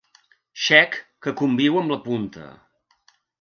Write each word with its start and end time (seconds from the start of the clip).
Xec 0.67 0.97
que 1.27 1.33
conviu 1.41 1.77
amb 1.83 1.95
la 1.95 1.99
punta. 2.09 2.49